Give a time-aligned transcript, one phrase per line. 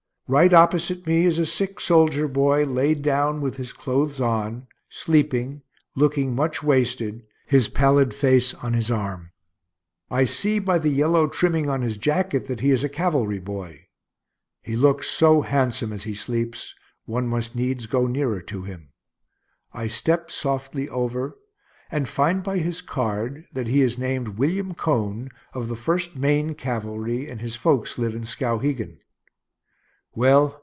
[0.33, 5.61] Right opposite me is a sick soldier boy laid down with his clothes on, sleeping,
[5.93, 9.33] looking much wasted, his pallid face on his arm.
[10.09, 13.87] I see by the yellow trimming on his jacket that he is a cavalry boy.
[14.61, 18.93] He looks so handsome as he sleeps, one must needs go nearer to him.
[19.73, 21.35] I step softly over,
[21.91, 26.53] and find by his card that he is named William Cone, of the First Maine
[26.53, 28.99] Cavalry, and his folks live in Skowhegan.